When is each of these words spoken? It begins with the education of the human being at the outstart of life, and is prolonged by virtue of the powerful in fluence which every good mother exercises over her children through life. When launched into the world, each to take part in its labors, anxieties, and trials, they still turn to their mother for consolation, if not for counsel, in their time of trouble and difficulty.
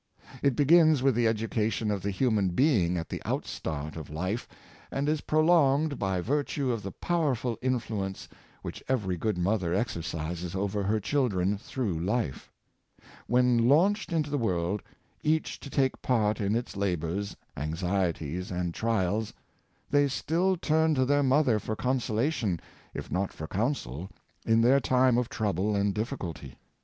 It 0.41 0.55
begins 0.55 1.03
with 1.03 1.13
the 1.13 1.27
education 1.27 1.91
of 1.91 2.01
the 2.01 2.09
human 2.09 2.49
being 2.49 2.97
at 2.97 3.07
the 3.07 3.21
outstart 3.23 3.95
of 3.95 4.09
life, 4.09 4.47
and 4.89 5.07
is 5.07 5.21
prolonged 5.21 5.99
by 5.99 6.21
virtue 6.21 6.71
of 6.71 6.81
the 6.81 6.91
powerful 6.91 7.55
in 7.61 7.79
fluence 7.79 8.27
which 8.63 8.81
every 8.87 9.15
good 9.15 9.37
mother 9.37 9.75
exercises 9.75 10.55
over 10.55 10.81
her 10.81 10.99
children 10.99 11.55
through 11.55 11.99
life. 11.99 12.49
When 13.27 13.69
launched 13.69 14.11
into 14.11 14.31
the 14.31 14.39
world, 14.39 14.81
each 15.21 15.59
to 15.59 15.69
take 15.69 16.01
part 16.01 16.41
in 16.41 16.55
its 16.55 16.75
labors, 16.75 17.37
anxieties, 17.55 18.49
and 18.49 18.73
trials, 18.73 19.33
they 19.91 20.07
still 20.07 20.57
turn 20.57 20.95
to 20.95 21.05
their 21.05 21.21
mother 21.21 21.59
for 21.59 21.75
consolation, 21.75 22.59
if 22.95 23.11
not 23.11 23.31
for 23.31 23.45
counsel, 23.45 24.09
in 24.47 24.61
their 24.61 24.79
time 24.79 25.19
of 25.19 25.29
trouble 25.29 25.75
and 25.75 25.93
difficulty. 25.93 26.55